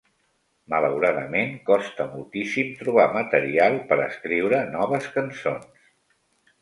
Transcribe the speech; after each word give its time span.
Malauradament, 0.73 1.51
costa 1.67 2.07
moltíssim 2.15 2.71
trobar 2.79 3.05
material 3.19 3.79
per 3.93 4.01
escriure 4.07 4.63
noves 4.77 5.11
cançons. 5.19 5.89